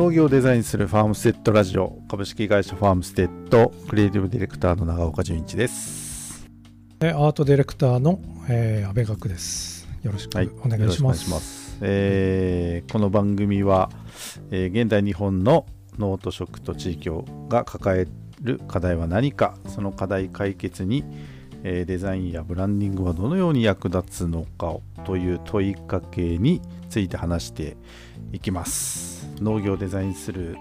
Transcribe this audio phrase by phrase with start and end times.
[0.00, 6.48] 農業をデザインするファームステッドラジオ株式会社ファームステッドクリエイティブディレクターの長岡純一です。
[7.02, 8.18] アートディレクターの、
[8.48, 9.86] えー、安倍学です。
[10.02, 10.30] よろしく
[10.64, 11.24] お願いします。
[11.24, 11.78] はい、ます。
[11.82, 13.90] えー、この番組は、
[14.50, 15.66] えー、現代日本の
[15.98, 17.10] 農と食と地域
[17.50, 18.08] が抱え
[18.40, 21.04] る課題は何かその課題解決に
[21.62, 27.76] えデザインやブランディングはどのように役立つのかという問いかけについて話して
[28.32, 30.56] いきます農業をデザインする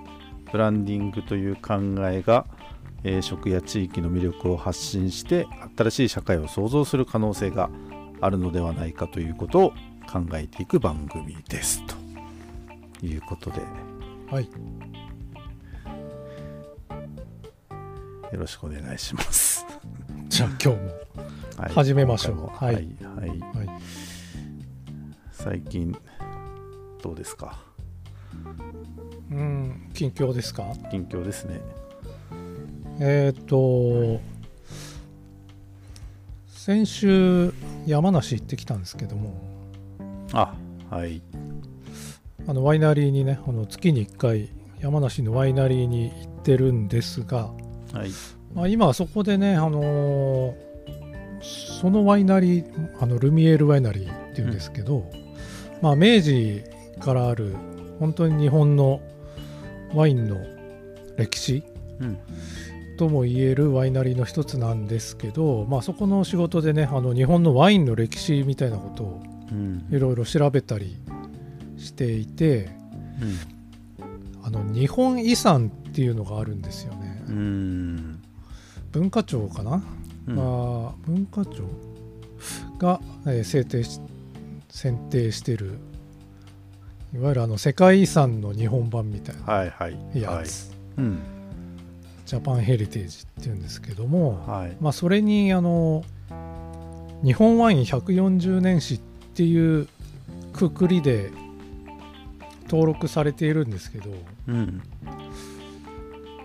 [0.52, 1.76] ブランディングという考
[2.08, 2.46] えが、
[3.04, 5.48] え食や地域の魅力を発信して
[5.78, 7.70] 新しい社会を創造する可能性が
[8.20, 9.70] あるのではないかということを
[10.12, 11.82] 考えていく番組です。
[11.88, 11.96] と
[13.06, 13.62] いうことで。
[14.30, 14.50] はい。
[18.34, 19.66] よろしくお願いします。
[20.28, 21.10] じゃあ今日も。
[21.74, 22.64] 始めましょう。
[22.64, 23.40] はい、はい、はい、
[25.32, 25.98] 最近
[27.02, 27.69] どうですか？
[29.32, 30.64] うん、近況ですか？
[30.92, 31.62] 近況ですね。
[33.00, 34.22] えっ、ー、と
[36.48, 37.54] 先週
[37.86, 39.34] 山梨行ってきたんですけども。
[40.34, 40.54] あ、
[40.90, 41.22] はい。
[42.48, 47.52] あのワイナリーにね、あの月に1回山梨のワイナリーに行ってるんですが、
[47.94, 48.12] はい、
[48.54, 50.56] まあ、今はそこでね、あのー、
[51.80, 55.12] そのワイナリーあのルミエールワイナリーっていうんですけど、うん、
[55.82, 56.64] まあ、明治
[57.00, 57.56] からある
[58.00, 59.02] 本当に日本の
[59.94, 60.38] ワインの
[61.18, 61.64] 歴史、
[62.00, 62.18] うん、
[62.98, 69.22] とも言えるワイナリーの一つなんですけど、まあ、そこの仕事でねあの日本のワインの歴史みたいなことを
[69.92, 70.96] いろいろ調べたり
[71.78, 72.70] していて、
[73.22, 77.24] うん、あの日本遺産っていうのがあるんですよね。
[77.28, 78.22] うん。
[78.92, 79.84] 文化庁かな、
[80.28, 81.64] うん、まあ、文化庁
[82.78, 84.00] が、えー、制定し
[84.70, 85.80] 選定してる
[87.14, 89.92] いわゆるあの世界遺産の日本版みたいなやつ、はい。
[90.24, 90.46] はい。
[90.98, 91.20] うん、
[92.26, 96.04] ジャパンヘリテージっていうんですけども、はい、まあ、それにあの
[97.24, 99.00] 日本ワイン140年史っ
[99.34, 99.88] ていう
[100.54, 101.32] くくりで
[102.70, 104.12] 登録されているんですけど、
[104.48, 104.82] うん、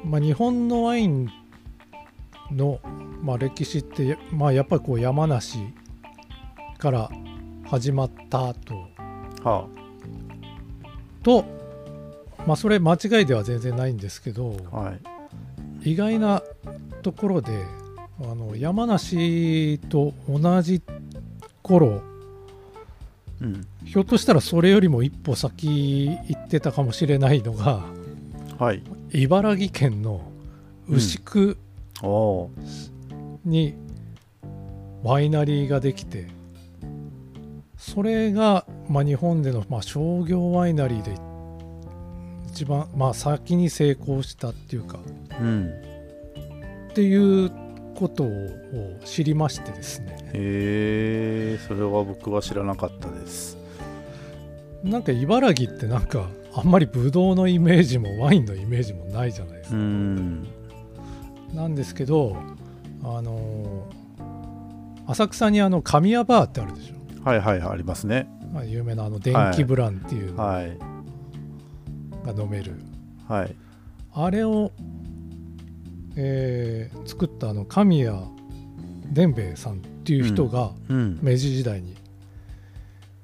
[0.04, 1.30] まあ、日本のワイン
[2.50, 2.80] の、
[3.22, 5.58] まあ、歴史って、まあ、やっぱりこう山梨
[6.78, 7.10] から
[7.66, 8.88] 始まったと。
[9.42, 9.83] はあ、
[11.24, 11.44] と、
[12.46, 14.94] まあ、それ間違いでは全然ないんですけど、は
[15.82, 16.42] い、意外な
[17.02, 17.64] ところで
[18.20, 20.80] あの山梨と同じ
[21.62, 22.02] 頃、
[23.40, 27.82] うん、ひょっとしたらそれよりも一歩先行ってたかもしれないのが、
[28.58, 30.20] はい、茨城県の
[30.88, 31.56] 牛久
[33.44, 33.74] に
[35.02, 36.28] ワイナリーができて
[37.84, 41.14] それが、まあ、日本での、まあ、商業ワイナリーで
[42.48, 44.98] 一番、まあ、先に成功したっていうか、
[45.38, 45.70] うん、
[46.90, 47.52] っていう
[47.94, 48.30] ことを
[49.04, 50.16] 知りましてですね。
[50.32, 53.58] へえそれは僕は知らなかったです。
[54.82, 59.76] なんか茨城ってなんかあんまりブドウのイメージもワインのイメージもないじゃないですか。
[59.76, 62.34] なんですけど
[63.02, 63.86] あの
[65.06, 66.93] 浅草にあの神谷バーってあるでしょ
[67.24, 70.68] はいはいありますね、まあ、有名なあの電気ブランっていうのが
[72.36, 72.74] 飲める、
[73.26, 73.56] はい、
[74.12, 74.72] あれを、
[76.16, 78.18] えー、作ったあの神谷
[79.10, 81.94] 伝兵衛さんっていう人が、明治時代に、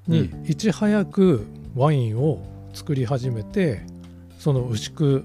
[0.07, 1.45] にいち早く
[1.75, 2.41] ワインを
[2.73, 3.81] 作り始めて
[4.39, 5.23] その牛久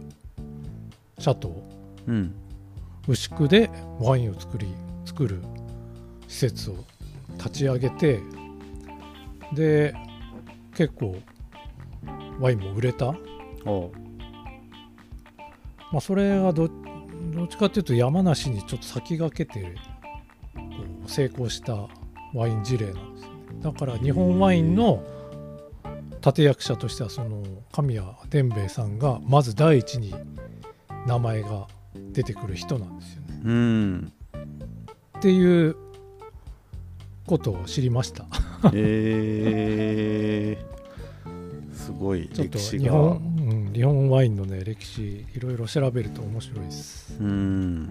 [1.18, 2.34] シャトー、うん、
[3.08, 3.70] 牛久で
[4.00, 4.66] ワインを作り
[5.06, 5.40] 作る
[6.28, 6.76] 施設を
[7.38, 8.20] 立ち上げて
[9.52, 9.94] で
[10.74, 11.16] 結構
[12.40, 13.14] ワインも売れた
[15.92, 16.68] まあ、それがど
[17.32, 19.74] どっちかっていうと山梨にちょっと先駆けて
[21.06, 21.88] 成功した
[22.34, 23.30] ワイン事例なんですね
[23.62, 25.02] だから日本ワインの
[26.24, 30.14] 立役者としてはその神谷伝兵衛さんがまず第一に
[31.06, 33.40] 名前が出てくる人なんですよね。
[33.44, 34.12] うん、
[35.18, 35.76] っていう
[37.26, 38.26] ことを知りました。
[38.72, 42.84] えー、すごい歴史が。
[42.84, 47.16] 日本、うん、日本ワインのね歴史いろいろ調べると面白いです。
[47.20, 47.90] うん。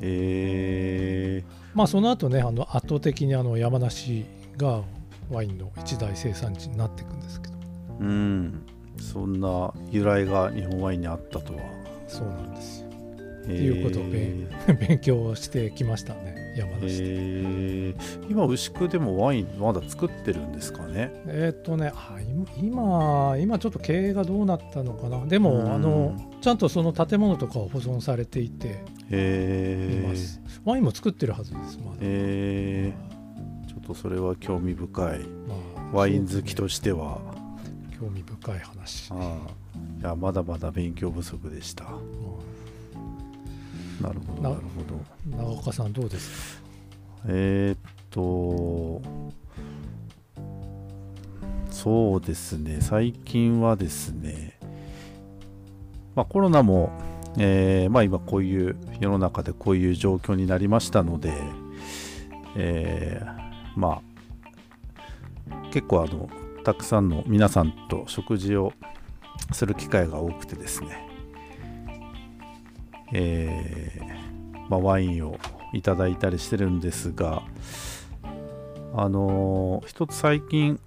[0.00, 4.24] えー、まあその後ねあの圧倒的にあの山梨
[4.56, 4.82] が
[5.30, 7.54] ワインの一大生産地になっていくんですけど。
[8.00, 8.62] うん。
[8.98, 11.60] そんな由来が日本ワインにあったとは。
[12.06, 12.86] そうなんですよ。
[13.52, 14.48] いうことを勉
[14.88, 16.88] 勉強してきましたね山梨で。
[16.88, 18.30] えー。
[18.30, 21.12] 今牛久でもワインまだ作ってるんですかね？
[21.26, 22.16] えーっとねあ
[22.58, 25.24] 今今ちょっと経営がどうなったのかな。
[25.26, 25.72] でも、うん。
[25.72, 28.70] あのちゃんとその建物とかは保存されていてい
[29.10, 33.66] えーます、ワインも作ってるはずですまだ、えー。
[33.68, 35.18] ちょっとそれは興味深い。
[35.20, 37.18] まあワイン好きとしては。
[37.98, 39.12] 興味深い話、い
[40.02, 41.84] やまだまだ勉強不足でした。
[41.84, 41.90] ま
[44.00, 45.00] なるほどななるほど。
[45.38, 46.62] あ長岡さんどうですか？
[47.28, 47.78] えーっ
[48.10, 49.02] と
[51.70, 54.58] そうですね最近はですね
[56.14, 56.90] まあコロナも、
[57.38, 61.34] えーまあ今こういう世の中でこういう状況になりましたので、
[62.56, 64.02] えーまあ
[65.70, 66.30] 結構あの
[66.64, 68.72] たくさんの皆さんと食事を
[69.52, 71.06] する機会が多くてですね、
[73.12, 75.38] えーまあ、ワインを
[75.72, 77.42] いただいたりしてるんですが、
[78.94, 80.80] あのー一つ最近、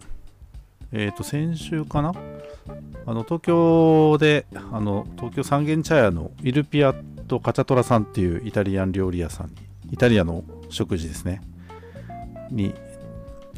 [0.91, 2.13] えっ、と、先週かな？
[3.05, 6.93] あの、東京で、あの、東京三軒茶屋のイルピア
[7.27, 9.53] とカチャトラさんっていうイタリアン料理屋さんに、
[9.91, 11.41] イタリアの食事ですね、
[12.51, 12.73] に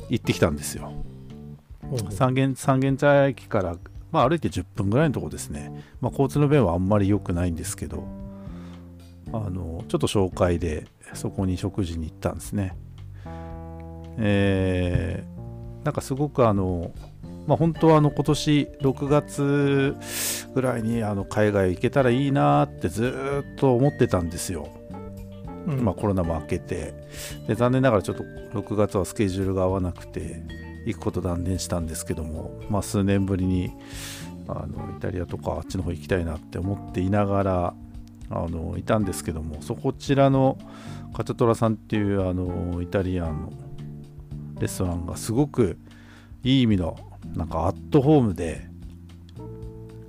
[0.10, 0.92] 行ってきたんですよ。
[2.10, 3.76] 三軒三軒茶屋駅から、
[4.12, 8.06] まあ、歩いて10分ぐらいのとこですね、まあ、交通の便はあんまり良くないんですけど
[9.34, 12.76] あのちょっと紹介でそこに食事に行ったんですね。
[14.18, 15.32] えー
[15.84, 16.92] なんかすごくあの
[17.48, 19.96] まあ本当はあの今年6月
[20.54, 24.70] ぐらいにあの海外行けたらいいなーってずーっと思ってたんですよ。
[25.68, 25.84] うん。
[25.84, 26.94] まあ、コロナも明けて。
[27.48, 30.44] で残念ながらちょっと6月はスケジュールが合わなくて
[30.86, 33.72] 行くこと断念したんですけども、まあ、数年ぶりに
[34.48, 37.74] あのイタリアとかあっちの方行きたいなって思っていながら
[38.32, 40.58] あのいたんですけどもそこちらの
[41.14, 43.54] カチャトラさんっていうあのイタリアンの
[44.60, 45.78] レストランがすごく
[46.44, 46.98] いい意味の
[47.36, 48.68] なんかアットホームで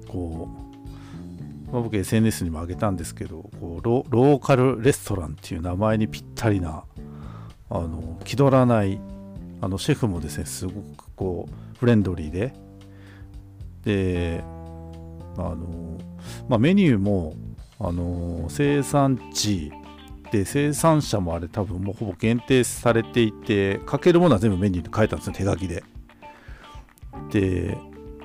[0.09, 0.63] こう
[1.73, 6.85] まあ、僕 SNS にも上げたんですけどこうローカルレストランっていう名前にぴったりな
[7.71, 9.01] あの気取らない
[9.63, 12.53] あのシェフもですねすごくこうフレンドリーで
[13.85, 14.45] で
[15.39, 15.99] あの、
[16.47, 17.35] まあ、メニューも
[17.83, 19.73] あの生産地
[20.31, 25.85] で生産者もあれ多分もうほぼ限定されていて書けるものは全部メニューに書いたんですよ手書きで。
[27.31, 27.77] で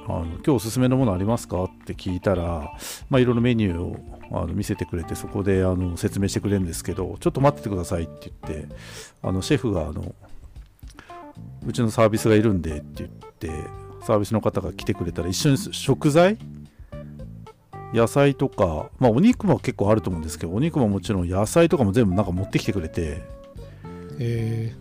[0.09, 2.71] あの今日おすすめのものありますかって聞いたら、
[3.09, 3.97] まあ、いろいろメニューを
[4.31, 8.75] あの見せてくれてそこであの説明してくれるんですけどちょっと待っててくださいって言って
[9.21, 10.15] あのシェフがあの
[11.65, 13.49] うちのサービスがいるんでって言って
[14.05, 16.37] サービスの方が来てくれたら一緒に食材
[17.93, 23.21] 野菜とか、まあ、お肉も結構あると思うんですけどお肉ももちろん野菜とかも全部なんか持ってきてくれて。
[24.19, 24.75] え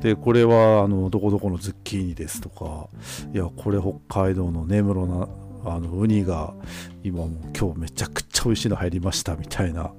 [0.00, 2.88] でこれはあのどこどこのズッキーニですとか
[3.32, 5.28] いやこれ北海道の根室の
[5.64, 6.52] あのウニが
[7.02, 9.92] 今もう今日めちゃくちゃ美味しいの入りましたみたいな。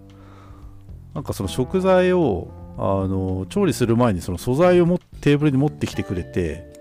[1.15, 6.71] なんかその食材をあの調理する前にその素材をもテーブルに持ってきてくれて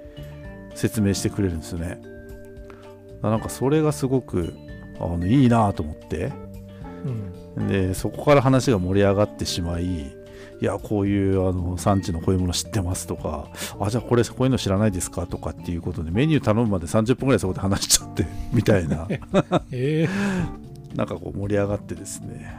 [0.75, 2.01] 説明してくれるんですよね。
[3.23, 4.55] なんかそれがすごく
[5.01, 6.29] あのいいなと思って。
[6.29, 7.69] ーうん。
[7.69, 9.85] でそこから話が盛り上がってしまい
[10.61, 13.49] いやこういうあの産地のこういうもの知ってますとか
[13.79, 19.07] あじゃあこれこういうの知らないですかとかっていうことでメニュー頼むまで30分ぐらいそこで話しちゃって みたいな。
[19.71, 20.09] え
[20.97, 22.51] なんかこう盛り上がってですね。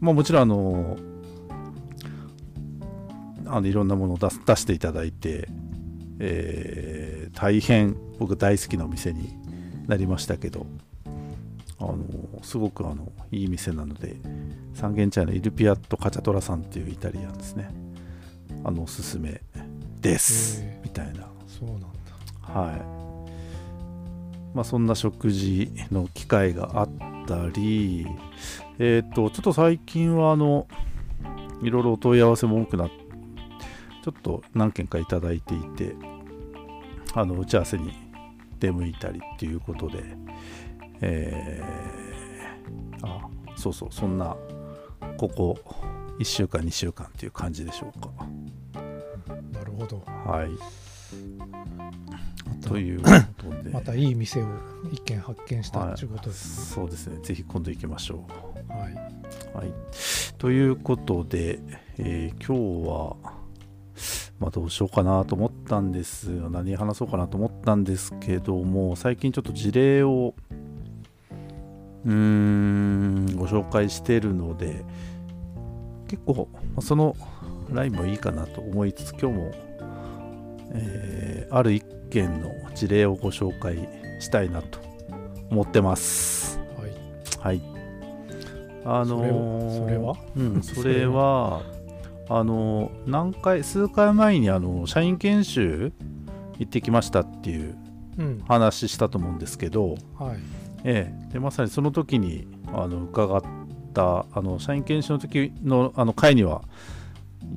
[0.00, 0.96] まあもちろんあの
[3.46, 5.48] あのいろんなものを出す出していただいて、
[6.18, 9.34] えー大変僕大好きなお店に
[9.88, 10.66] なりましたけど
[11.82, 11.98] あの
[12.42, 14.16] すごくあのいい店なので
[14.74, 17.68] 三軒茶屋のイルピアットカチャトラさんっていうイタリアンですね。
[18.64, 19.40] あのおすすめ
[20.00, 21.28] です、へみたいな。
[21.46, 21.88] そうなんだ。
[22.42, 23.02] はい。
[24.54, 26.88] まあそんな食事の機会があっ
[27.26, 28.06] たり、
[28.78, 30.68] えっ、と、ちょっと最近はあの、
[31.62, 32.94] いろいろお問い合わせも多くなって、
[34.04, 35.94] ちょっと何件かいただいていて、
[37.14, 37.92] あの、打ち合わせに
[38.58, 40.02] 出向いたりっていうことで、
[41.02, 44.36] えーあ、そうそう、そんな、
[45.18, 45.58] ここ
[46.18, 48.10] 1週間、2週間っていう感じでしょうか。
[49.52, 50.50] なるほどはい。
[52.66, 53.70] ということで。
[53.74, 54.46] またいい店を
[54.92, 57.18] 一軒発見したはいということですそうですね。
[57.22, 58.24] ぜひ今度行きましょ
[58.68, 59.56] ね、はい、う。
[59.56, 59.72] はい。
[60.38, 61.60] ということで、
[61.98, 63.16] えー今日は、
[64.38, 66.50] まあどうしようかなと思ったんですよ。
[66.50, 70.34] 何話そうかなと思ったんですけども、最近ちょっと事例を、
[72.04, 74.84] うーん、ご紹介しているので、
[76.08, 76.48] 結構
[76.80, 77.16] その
[77.70, 79.50] ラインもいいかなと思いつつ今日も、
[80.72, 83.88] えー、ある一件の事例をご紹介
[84.20, 84.78] したいなと
[85.50, 86.58] 思ってます。
[86.76, 86.90] はい、
[87.38, 87.62] はい。
[88.84, 91.62] あのーそれはうん、それは
[92.28, 95.92] あのー何回数回前にあの社員研修
[96.58, 97.76] 行ってきましたっていう
[98.18, 98.42] うん。
[98.46, 103.42] 話したと思うんですけど、はいええ、でまさにその時にあの伺っ
[103.94, 106.62] たあの社員研修の時のあの会には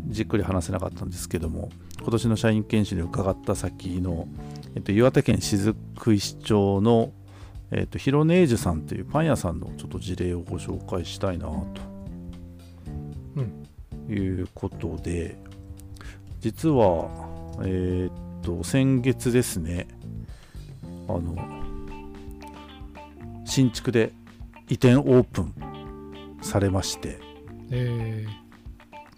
[0.08, 4.28] じっくり話せなかったんですけども今年の社員研修で伺った先の、
[4.76, 5.76] えっと、岩手県雫
[6.14, 7.12] 石町の、
[7.72, 13.66] えっと、ヒロネージュさんというパン屋さんのちょっと事例をご紹介したいなうん。
[14.08, 15.38] ということで
[16.42, 17.10] 実は
[17.64, 19.88] えっと先月ですね
[21.08, 21.65] あの
[23.56, 24.12] 新築で
[24.68, 25.54] 移転オープン
[26.42, 27.18] されまして。
[27.72, 28.26] え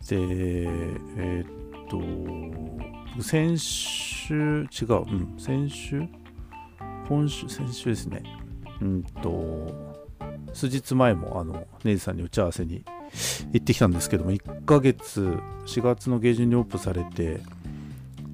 [0.08, 6.04] でえーっと先週違う、うん、先週？
[7.10, 8.22] 今週先週ですね。
[8.80, 9.74] うんと
[10.54, 12.86] 数日前もあのネイジさんに打ち合わせに
[13.54, 17.42] 行ってきたんですけども1ヶ月4月の下旬にオープンされて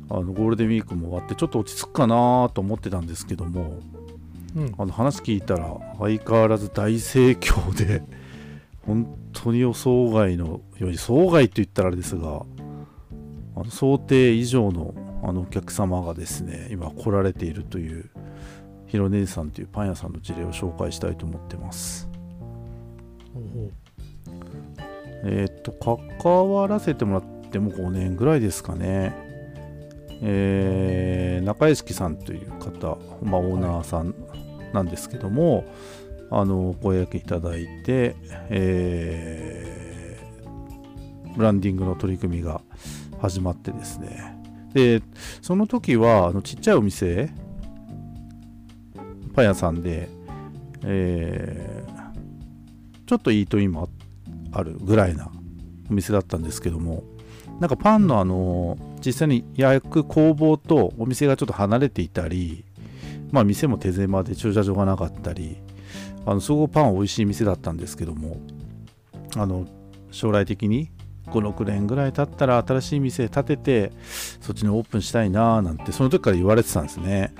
[0.10, 4.02] あのゴールデンウィークも終わってちょっと落ち着くかなと思ってたんですけどもー
[4.55, 4.75] うん。
[4.77, 8.03] あの話聞いたら相変わらず大盛況で
[8.86, 12.45] 本当に予想外の予想外と言ったらあれですが
[13.55, 14.93] あの想定以上の
[15.24, 18.10] あのお客様がですね今来られているという
[18.88, 22.10] ヒロネジさんというパン屋さんの事例を紹介したいと思ってます。
[25.25, 29.13] えーっと関わらせてもらっても5年ぐらいですかね。
[30.22, 34.15] えー中屋敷さんという方、まあ、オーナーさん
[34.74, 35.65] なんですけども、
[36.30, 38.15] あのご予約いただいて、
[38.50, 39.84] えー
[41.36, 42.62] ブランディングの取り組みが
[43.20, 44.38] 始まってですね。
[44.74, 45.01] で
[45.42, 47.32] その時はあのちっちゃいお店
[49.34, 50.10] パン屋さんで、
[50.84, 51.94] えー
[53.06, 53.89] ちょっとイートインも
[54.51, 55.30] ああるぐらいな
[55.89, 57.03] お店だったんですけども
[57.60, 62.65] なんかパンのあの実際に焼く工房とお店がちょっと離れていたり
[63.34, 65.58] まあ店も手狭で駐車場がなかったり
[66.25, 68.40] あのすごくパンは美味しい店だったんですけども
[69.36, 69.66] あの
[70.12, 70.92] 将来的に
[71.25, 73.92] 56年ぐらい経ったら新しい店建てて
[74.40, 77.34] そっちにオープンしたいなーなんてその時から言われてたんですね。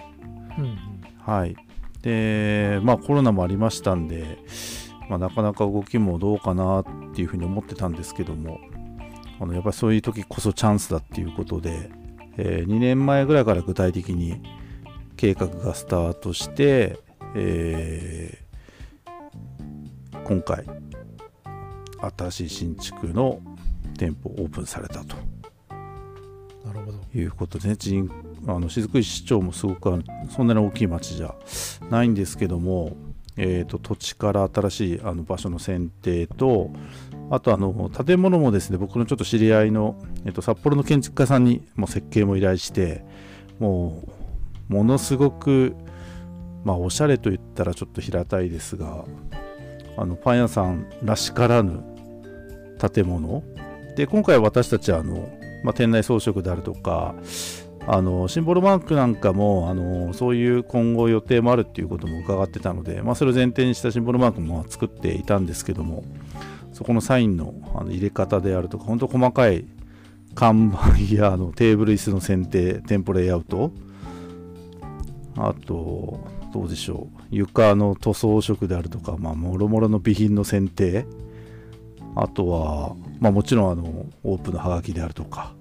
[0.58, 0.78] うんうん。
[1.20, 1.56] はい。
[2.02, 4.40] でまあコロナもありましたんで、
[5.10, 8.60] まあ、なかなか動きもどうかなっていうふうに思ってたんですけども
[9.40, 11.92] あのやっぱりそういう時こそチャンスだっていうことで、
[12.38, 14.42] え2年前ぐらいから具体的に
[15.24, 17.00] 計画がスタートして、
[17.34, 18.44] えー
[20.26, 20.66] 今回
[22.18, 23.42] 新しい新築の
[23.98, 25.16] 店舗オープンされたと。
[26.66, 27.00] なるほど。
[27.14, 28.10] いうことでね人
[28.48, 31.36] あの雫石市長もすごくそんなに大きい町じゃ
[31.90, 32.96] ないんですけども、
[33.38, 36.72] えー、と土地から新しいあの場所の選定と
[37.30, 43.04] あとあの建物もですね僕のちょっと知り合いの、えー、と札幌の建築家さんにもう設計も依頼して
[43.60, 44.23] もう
[44.74, 45.76] ものすごく
[46.64, 49.06] まあおしゃれと言ったらちょっと平たいですが
[49.98, 51.84] あのパン屋さんらしからぬ
[52.80, 53.44] 建物。
[53.96, 55.30] で今回私たちはあの、
[55.64, 57.14] まあ、店内装飾であるとか
[57.86, 66.04] あのシンボルマークなんかもあのそういう今後予定もあるっていうことも伺ってたので、まあ、それを前提にしたシンボルマークも作っていたんですけども
[66.72, 69.66] そこのサインのあの入れ方であるとか本当細かい
[70.34, 73.72] 看板やあのテーブル椅子の選定店舗レイアウト
[75.36, 76.20] あと
[76.54, 77.22] どうでしょう。
[77.32, 81.06] 床の塗装色であるとか、ま、もろもろの備品の選定。
[82.16, 85.54] あとは、まあ、もちろんあのオープンのハガキであるとか。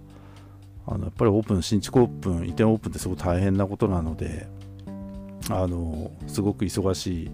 [0.86, 4.48] あのやっぱりオープン新築オープン移転オープンってすごく大変なことなので
[5.48, 7.30] あのすごく忙し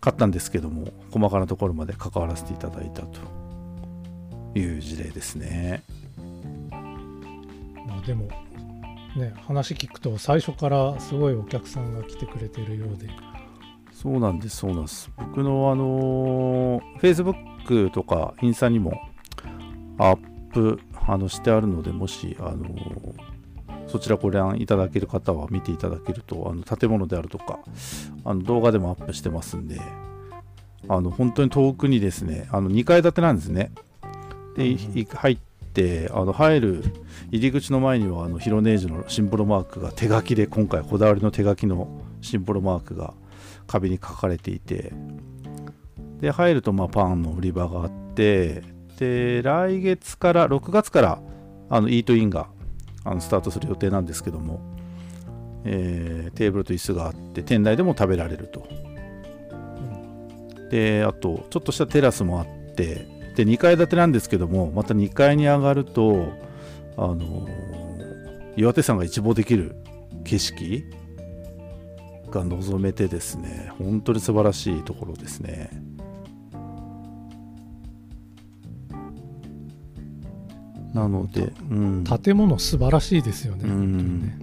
[0.00, 3.20] かったんですけども細かなところまで関わらせていただいたと
[4.58, 5.82] いう事例ですね。
[7.86, 8.28] までも
[9.16, 13.08] ね話聞くと最初からすごいお客さんが来てくれてるようで
[13.92, 15.12] そうなんです、そうなんです。
[15.16, 19.00] 僕のあのー、Facebook とかインスタにも
[19.96, 20.16] アッ
[20.52, 23.32] プあのしてあるので、もし、あのー
[23.88, 27.58] そちらご覧いただける方は見ていただけると、あの建物であるとか、
[28.24, 29.80] あの動画でもアップしてますんで、
[30.88, 33.70] あの本当に遠くにですね、あの2階建てなんですね。
[34.56, 35.42] で、いい入って、
[36.12, 36.84] あの入る
[37.30, 41.88] 入り口の前にはあのヒロネージュのシンボルマークが手書きで今回こだわりの手書きの
[42.20, 43.14] シンボルマークが
[43.66, 44.92] 壁に書かれていて
[46.20, 48.62] で入るとまパンの売り場があって
[48.98, 51.18] で来月から6月から
[51.70, 52.48] あのイートインが
[53.04, 54.60] あのスタートする予定なんですけども、
[55.64, 58.66] えーテーブルと椅子があって店内でも食べられると。
[60.70, 66.32] であとちょっとしたテラスもあってで2階建てなんですけどもまた2階に上がると
[66.96, 67.72] あのー
[68.56, 69.76] 岩手山が一望できる
[70.24, 70.84] 景色
[72.30, 75.70] が望めてですね本当に素晴らしいところですね。
[80.92, 84.38] なので、うん、建物素晴らしいですよね,、ね。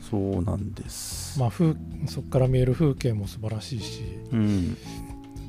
[0.00, 1.74] そうなんです、まあ、風
[2.06, 4.02] そこから見える風景も素晴らしいし。
[4.32, 4.76] うん、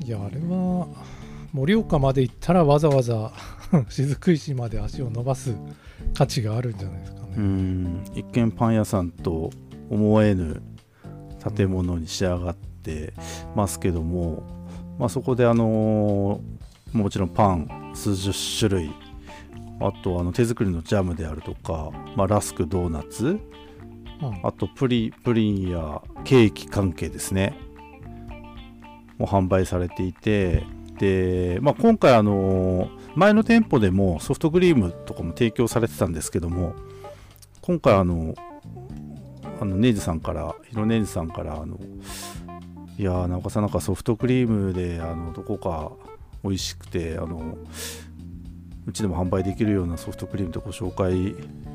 [0.04, 0.86] いやあれは
[1.56, 3.32] 盛岡まで行ったらわざわざ
[3.88, 5.56] 雫石まで足を伸ばす
[6.12, 8.04] 価値があるんじゃないですかね、うん。
[8.14, 9.50] 一見パン屋さんと
[9.88, 10.62] 思えぬ
[11.56, 13.14] 建物に仕上がって
[13.54, 14.42] ますけども、
[14.98, 16.56] まあ、そこであのー
[16.92, 18.90] もちろんパン数十種類
[19.80, 23.38] あとあの手作りのジャムであるとか、まあ、ラスクドーナツ
[24.22, 24.40] うん。
[24.46, 27.58] あとプリプリンやケーキ関係ですね。
[29.18, 30.64] も販売されていて
[30.98, 36.74] で、まあ、今回あの前の店舗でもソフトクリームとかも提供されてたんですけども
[37.60, 38.34] 今回あの
[39.60, 41.78] あのネイジさんからヒロネイジさんからあの
[42.98, 45.92] いやー中さんなんかソフトクリームであのどこか
[46.42, 47.56] 美味しくてあの
[48.86, 51.34] うちでも販売できるようなソフトクリームでご紹介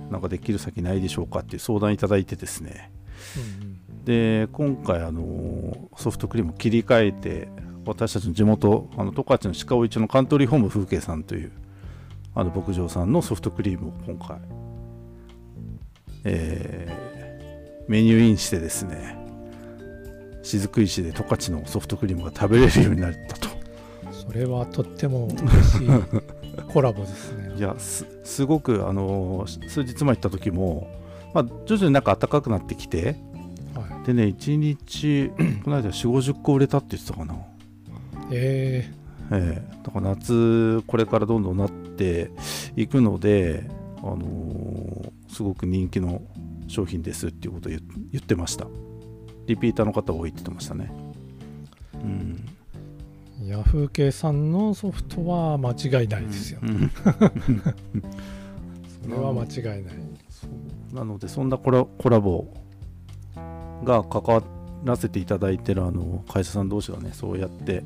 [0.09, 2.91] なんかできる先ないでしょうかっていう相談いただいてですね。
[3.63, 3.71] うん
[4.03, 7.49] で今回あのソフトクリームを切り替えて
[7.85, 11.51] 私たちの地元あの十勝の鹿尾一のカントリーホーム風景さんという
[12.35, 14.37] あの牧場さんのソフトクリームを今回、
[16.23, 17.11] えー
[17.87, 19.17] メニューインしてですね
[20.43, 23.49] 雫石で十勝のソフトクリームが食べれるようになったと。
[23.55, 23.61] うん
[24.31, 25.87] それはとっても嬉しい
[26.71, 27.51] コラボですね。
[27.57, 30.87] いやすすごくあの数日前行った時も、
[31.33, 33.17] まあ、徐々になんか暖かくなってきて
[33.73, 35.31] はい、でね1日
[35.63, 37.35] この間4 5 0個売れたって言ってたかな
[38.31, 38.91] え
[39.31, 39.77] ええ。
[39.83, 42.31] だから夏これからどんどんなって
[42.75, 46.21] いくので、あのーすごく人気の
[46.67, 48.67] 商品ですっていうことを言言ってました。
[49.47, 50.91] リピーターの方多いって言ってましたね。
[51.93, 52.45] うん。
[53.41, 56.91] ー、ヤフー系さんのソフトは間違いないですよ、うん。
[59.01, 59.95] それは間違いない、
[60.93, 62.53] なのでそんなコラコラボ
[63.83, 64.43] が関わ
[64.83, 67.83] らせていただいてるあの会社さん同士がねそうやって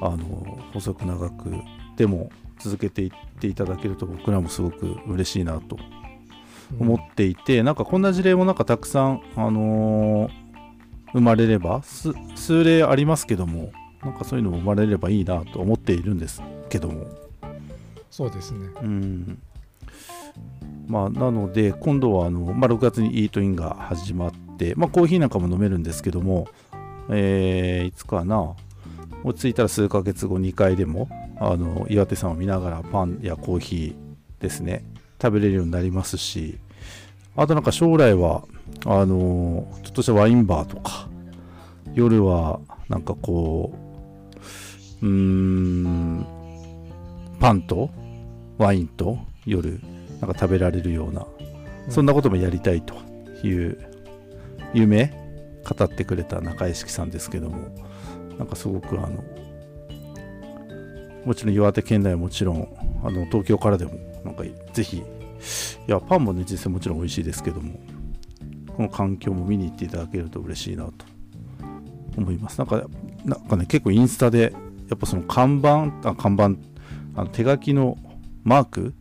[0.00, 1.52] あの細く長く
[1.96, 5.76] でも続けていっていただけると僕らもすごく嬉しいなと
[6.78, 10.44] 思っていて、なんかこんな事例もなんかたくさん、あのー
[11.14, 17.06] 生まれればす数例ありますけどもなんかそういうのも生まれればいいなと思っているんですけども。
[18.10, 18.68] そうですね。
[18.82, 19.38] うん。
[20.86, 26.48] まあなので今度はあの、まあ、6月にイートインが始まって、まあ、コーヒーなんかも飲めるんですけども、
[27.10, 28.54] えーいつかな
[29.24, 34.84] 落ち着いたら数ヶ月後2回でもあの岩手山を見ながらパンやコーヒーですね
[35.20, 36.58] 食べれるようになりますし
[37.36, 38.44] あとなんか将来は
[38.84, 41.08] あのちょっとしたワインバーとか
[41.94, 43.72] 夜はなんかこ
[45.02, 46.26] ううーん
[47.40, 47.90] パンと
[48.58, 49.80] ワインと夜
[50.20, 51.26] なんか食べられるような、
[51.90, 52.94] そんなこともやりたいと
[53.46, 53.93] いう
[54.74, 55.12] 夢
[55.64, 57.74] 語ってくれた中井式さんですけども
[58.38, 59.24] なんかすごくあの
[61.24, 62.68] もちろん岩手県内はもちろん
[63.02, 63.92] あの東京からでも
[64.24, 65.02] なんかぜひい
[65.86, 67.80] やパンもね実際もちろん美味しいですけども
[68.76, 70.92] この環境も見に行っていただけると嬉しいなと
[72.16, 72.58] 思います。
[72.58, 72.84] なんか
[73.24, 74.52] なんかね結構インスタで
[74.88, 76.44] やっぱその看板あ看板
[77.16, 77.96] あの手書きの
[78.42, 78.94] マーク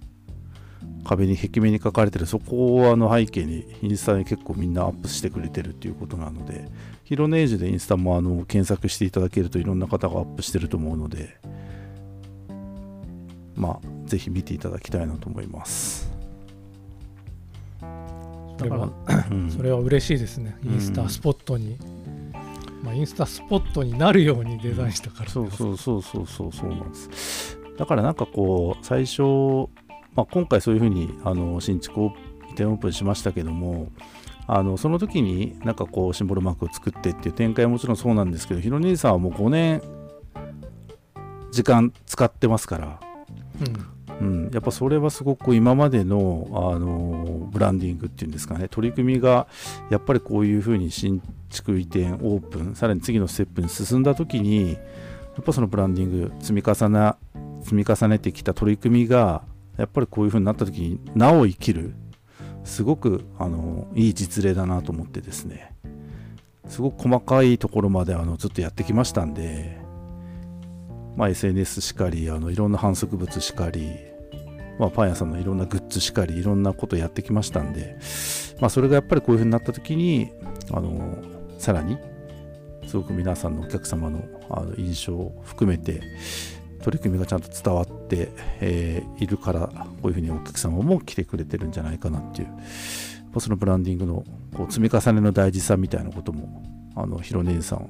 [1.04, 2.26] 壁に壁面に書かれてる。
[2.26, 6.70] そこをあの背景にインスタに結構みんなアップしてくれてるっていうことなので
[7.04, 11.38] ヒロネージュでインスタもあの検索していただけるといろんな方がアップしてると思うので
[13.56, 16.12] まあぜひ見ていただきたいなと思います。
[18.58, 18.90] それは
[19.32, 19.52] うん。
[19.52, 21.78] それは嬉しいですね、うんインスタスポットに、
[22.84, 27.58] まあ、インスタスポットになるようにデザインしたから、そうそうそうそうそうそうなんです。
[27.78, 29.68] だからなんかこう最初、
[30.16, 33.92] まあ、今回そういうふうにあの新築を移転オープンしましたけども
[34.46, 39.82] あのその時になんかこうシンボルマークを作ってっていう展開はもちろんそうなんですけどヒロ兄さんはもう5年
[41.52, 43.00] 時間使ってますから、
[43.62, 43.94] うん。
[44.22, 49.48] うん、やっぱそれはすごく今までのあのブランディングっていうんですかね取り組みが
[49.90, 54.80] やっぱりこういうふうに新築移転オープンさらに次のステップに進んだ時にや
[55.42, 57.18] っぱそのブランディング積み重な
[57.64, 59.42] 積み重ねてきた取り組みが
[59.78, 61.96] やっぱりこういう風になった時になお生きる
[62.64, 65.74] すごくあのいい実例だなと思ってですね。
[66.68, 69.78] すごく細かいところまであのずっとやってきましたんで、
[71.16, 73.92] まあ、SNS しかりあのいろんな反則物しかり、
[74.80, 77.98] まあ、パン屋さんのいろんなグッズしかりいろんなことやってきましたんで、
[78.62, 80.32] まあ、それがやっぱりこういう風になった時に
[80.72, 81.18] あの
[81.60, 81.98] さらに
[82.88, 86.02] すごく皆さんのお客様のあの印象を含めて
[86.84, 92.50] 取り組みがちゃんと伝わって、えー、いるからこういうふうにお客様も来てくれてるんじゃないかなっていう。
[93.40, 94.24] そのブランディングの
[94.56, 96.64] こう積み重ねの大事さみたいなことも
[96.96, 97.90] あのヒロネさん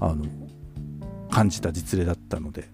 [0.00, 0.24] あの
[1.30, 2.68] 感じた実例だったので、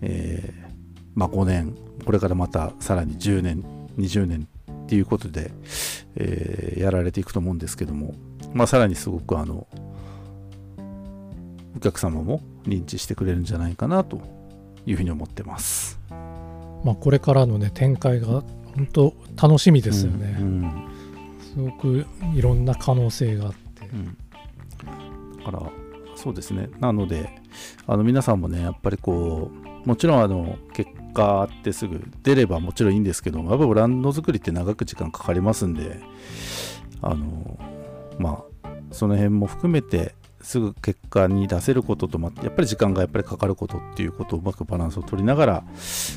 [0.00, 0.72] えー、
[1.14, 3.62] まあ、5年これからまたさらに10年
[3.98, 4.48] 20年
[4.84, 5.50] っていうことで、
[6.16, 8.14] えー、やられていくと思うんですけども、
[8.54, 9.66] まあ、さらにすごくあの
[11.78, 14.20] お客様も認知してくれるんじゃないかなと
[14.84, 16.00] いうふうに思ってます。
[16.82, 18.42] まあ、これからのね展開が
[18.74, 20.88] 本当楽しみですよね、うんうん、
[21.40, 24.16] すごくいろんな可能性があって、うん、
[25.38, 25.70] だから
[26.16, 26.68] そうですね。
[26.80, 27.30] なので
[27.86, 29.52] あの皆さんもねやっぱりこ
[29.84, 36.00] うもちろんあの結果ってすぐ出ればもちろんいいんですけどやっぱブランド作りって長く時間かかりますんで
[37.02, 37.56] あの
[38.18, 45.64] まあその辺も含めてすぐ結果に出せることと、やっぱり時間がやっぱりかかることっていうことをうまくバランスを取りながら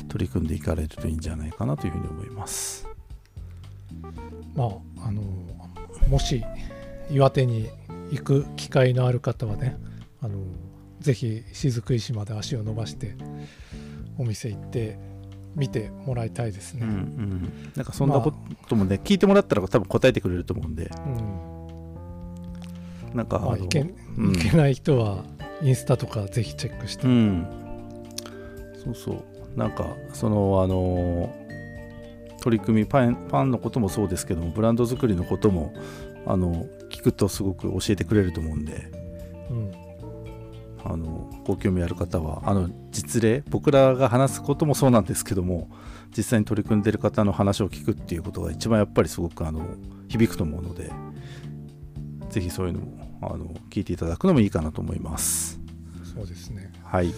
[0.08, 2.88] 取り組んでいかれるといいんじゃないかなというふうに思います。
[4.54, 5.22] まあ、あの
[6.08, 6.44] もし
[7.10, 7.68] 岩手に
[8.10, 9.76] 行く機会のある方はね
[10.20, 10.38] あの
[11.00, 13.16] ぜひ雫石まで足を伸ばして
[14.18, 14.98] お店行って
[15.54, 16.86] 見てもらいたいですね。
[16.86, 18.32] うんうん、なんかそんなこ
[18.68, 20.90] ともね、まあ、聞いてもらったら多分答えてくれると思うんで。
[21.06, 21.51] うん
[23.14, 25.24] なんか、まあ、いけうん、いけない人は
[25.62, 27.46] インスタとかぜひチェックして、うん、
[28.84, 29.32] そうそう。
[29.56, 31.34] なんかそのあの
[32.42, 35.74] 取り組みパンパンのこともそうですけどもブランド作りのことも
[36.26, 38.90] あの聞くとすごく教えてくれると思うんで、
[39.50, 39.72] うん、
[40.84, 45.68] あのご興味ある方はあの実例僕らが話すこともそうなんですけども
[46.16, 49.76] 実際に取り組んでる方の話を聞くっていうことが一番やっぱりすごくあの
[50.08, 50.90] 響くと思うので
[52.32, 55.60] ぜひそういうのもあの聞いていただくのもいいかなと思います。
[56.14, 56.72] そうですね。
[56.82, 57.12] はい。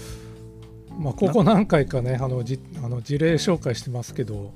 [0.99, 4.53] まあここ何回かねあのじあの事例紹介してますけど、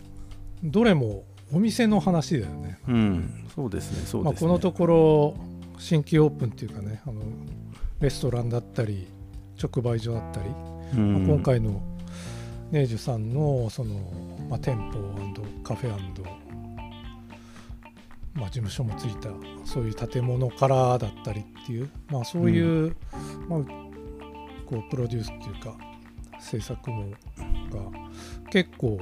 [0.64, 2.78] どれもお店の話だよね。
[2.88, 3.98] うん、そうですね。
[3.98, 4.22] そうですね。
[4.24, 5.34] まあこのところ
[5.78, 7.22] 新規オープンっていうかね、あの
[8.00, 9.06] レストランだったり
[9.62, 10.50] 直売所だったり、
[10.94, 11.80] うん、まあ、今回の
[12.72, 13.94] ネージュさんのその
[14.50, 14.98] まあ店舗
[15.62, 15.94] カフェ
[18.34, 19.30] まあ、事務所もついた
[19.64, 22.96] そういう建物からだったりっていう、まあ、そういう、うん、
[23.48, 23.60] まあ、
[24.66, 25.76] こうプロデュースっていうか
[26.40, 27.16] 制作もが
[28.50, 28.98] 結構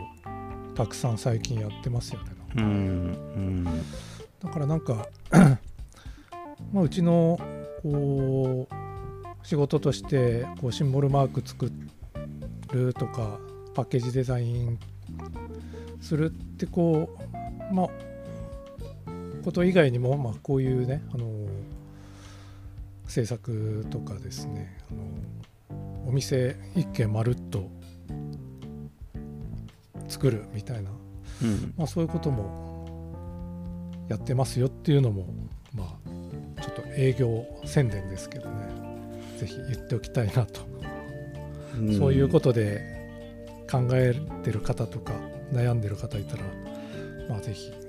[0.75, 2.31] たくさん最近やってますよね。
[2.57, 5.09] うんうん、だからなんか
[6.73, 7.39] まあうちの
[7.83, 11.71] こう仕事としてこうシンボルマーク作
[12.73, 13.39] るとか
[13.75, 14.79] パッケージデザイン
[16.01, 17.17] するってこ
[17.71, 17.89] うまあ
[19.47, 21.29] こと以外にも、まあ、こういうね、あの
[23.07, 27.71] 制作とかですね、あのお店一軒まるっと
[30.09, 30.91] 作るみたいな、
[31.45, 35.29] うん、まあ、そういうこともやってますよっていうのも、
[35.73, 35.97] ま
[36.59, 38.69] あ、ちょっと営業宣伝ですけどね
[39.39, 40.63] ぜひ言っておきたいなと、
[41.79, 42.83] うん、そういうことで
[43.71, 45.13] 考えてる方とか
[45.53, 46.43] 悩んでる方いたら、
[47.29, 47.86] まあ、ぜひ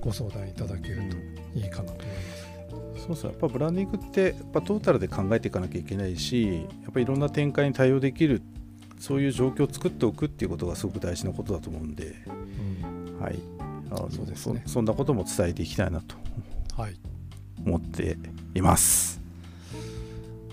[0.00, 3.06] ご相談いただけるといいかなと思います。
[3.06, 8.42] そうそうやっぱブランディングってやっぱトータルで考えていかなきゃいけないしやっぱりいろんな展開に対応できる
[8.98, 12.16] そういう状況を作っておくっていうことがすごく大事なことだと思うんで、
[12.82, 13.38] うん、はい。
[13.90, 14.62] あそうですね。
[14.66, 16.16] そんなことも伝えていきたいなと
[17.64, 18.18] 思って
[18.54, 19.20] います。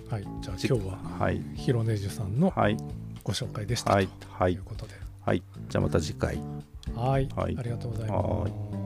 [0.10, 2.53] はい、じゃあ今日は、はい、ヒロネジュさんの
[3.23, 4.53] ご紹介でした、はい、とい。
[4.53, 6.39] うことで、はい、じゃあまた次回。
[6.95, 8.85] はい、はい、ありがとうございます。